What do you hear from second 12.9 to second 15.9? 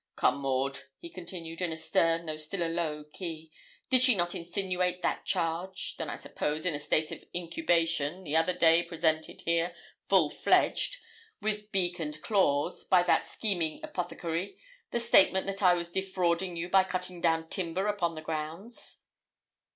that scheming apothecary the statement that I